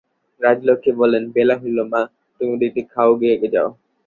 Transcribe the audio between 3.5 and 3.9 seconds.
যাও।